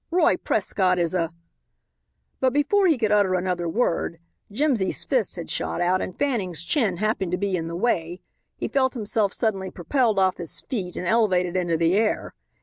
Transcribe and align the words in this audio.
Roy 0.09 0.35
Prescott 0.35 0.97
is 0.97 1.13
a" 1.13 1.31
But 2.39 2.53
before 2.53 2.87
he 2.87 2.97
could 2.97 3.11
utter 3.11 3.35
another 3.35 3.69
word 3.69 4.17
Jimsy's 4.51 5.03
fist 5.03 5.35
had 5.35 5.51
shot 5.51 5.79
out, 5.79 6.01
and 6.01 6.17
Fanning's 6.17 6.63
chin 6.63 6.97
happening 6.97 7.29
to 7.29 7.37
be 7.37 7.55
in 7.55 7.67
the 7.67 7.75
way 7.75 8.19
he 8.57 8.67
felt 8.67 8.95
himself 8.95 9.31
suddenly 9.31 9.69
propelled 9.69 10.17
off 10.17 10.37
his 10.37 10.59
feet 10.59 10.97
and 10.97 11.05
elevated 11.05 11.55
into 11.55 11.77
the 11.77 11.93
air. 11.93 12.33